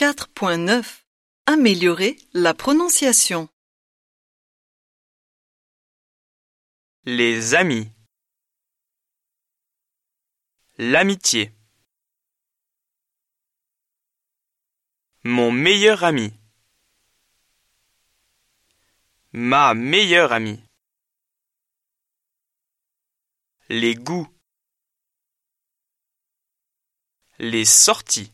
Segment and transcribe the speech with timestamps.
[0.00, 1.02] 4.9
[1.44, 3.50] Améliorer la prononciation.
[7.04, 7.92] Les amis.
[10.78, 11.52] L'amitié.
[15.22, 16.32] Mon meilleur ami.
[19.32, 20.64] Ma meilleure amie.
[23.68, 24.34] Les goûts.
[27.38, 28.32] Les sorties.